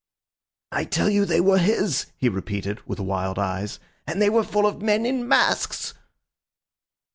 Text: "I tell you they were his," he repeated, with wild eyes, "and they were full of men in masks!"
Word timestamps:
"I 0.71 0.85
tell 0.85 1.11
you 1.11 1.25
they 1.25 1.39
were 1.41 1.59
his," 1.59 2.07
he 2.17 2.27
repeated, 2.27 2.81
with 2.87 2.99
wild 2.99 3.37
eyes, 3.37 3.79
"and 4.07 4.19
they 4.19 4.31
were 4.31 4.43
full 4.43 4.65
of 4.65 4.81
men 4.81 5.05
in 5.05 5.27
masks!" 5.27 5.93